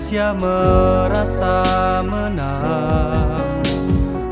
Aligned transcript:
manusia 0.00 0.32
merasa 0.32 1.60
menang. 2.00 3.60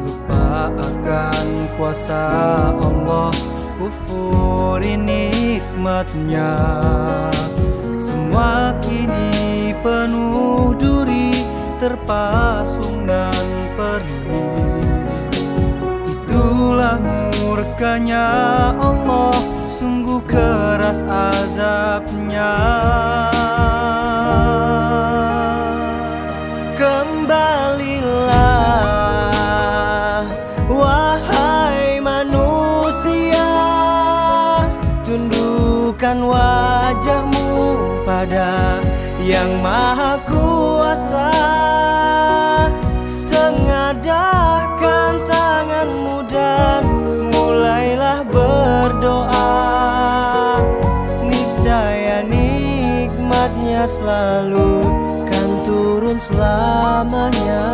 Lupa 0.00 0.72
akan 0.72 1.46
kuasa 1.76 2.24
Allah 2.72 3.28
Kufuri 3.76 4.96
nikmatnya. 4.96 6.56
Semua 8.00 8.72
kini 8.80 9.76
penuh 9.84 10.72
duri 10.80 11.36
Terpasung 11.76 13.04
dan 13.04 13.44
perih. 13.76 14.88
Itulah 16.08 16.96
murkanya 16.96 18.24
Allah 18.72 19.36
Sungguh 19.68 20.24
keras 20.24 21.04
azabnya 21.04 22.56
Tundukkan 36.08 36.40
wajahmu 36.40 37.52
pada 38.08 38.80
Yang 39.20 39.60
Maha 39.60 40.16
Kuasa. 40.24 41.28
Tengadahkan 43.28 45.12
tanganmu 45.28 46.24
dan 46.32 46.80
mulailah 47.28 48.24
berdoa. 48.24 49.52
Niscaya 51.28 52.24
nikmatnya 52.24 53.84
selalu 53.84 54.88
kan 55.28 55.60
turun 55.68 56.16
selamanya. 56.16 57.68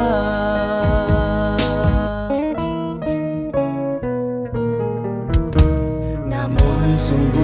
Namun 6.27 6.99
sungguh 6.99 7.44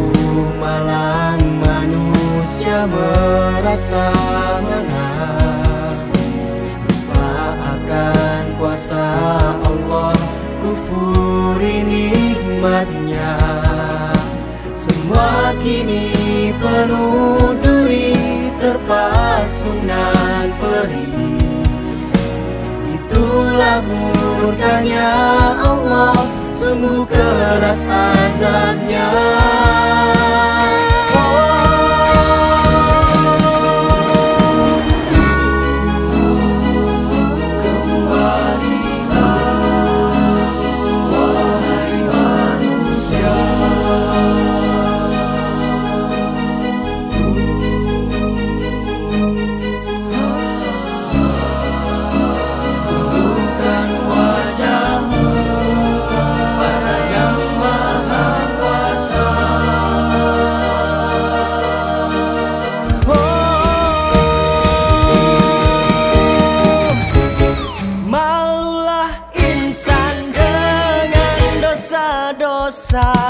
malang 0.60 1.42
manusia 1.60 2.88
merasa 2.88 4.08
menang. 4.64 5.98
Lupa 6.86 7.32
akan 7.78 8.44
kuasa 8.56 9.06
Allah 9.64 10.16
Kufuri 10.60 11.84
nikmatnya. 11.84 13.36
Semua 15.10 15.52
kini 15.60 16.54
penuh 16.56 17.58
duri 17.58 18.14
Terpasung 18.62 19.82
dan 19.84 20.54
perih 20.62 21.42
Itulah 22.94 23.82
murkanya 23.82 25.10
Allah 25.58 26.14
Sungguh 26.62 27.02
keras 27.10 27.82
azabnya 27.84 29.10
passar. 72.90 73.29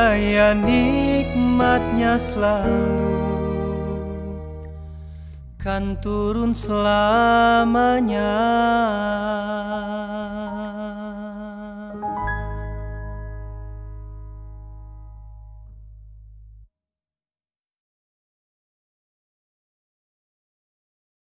Niscaya 0.00 0.56
nikmatnya 0.56 2.16
selalu 2.16 3.20
kan 5.60 6.00
turun 6.00 6.56
selamanya 6.56 8.32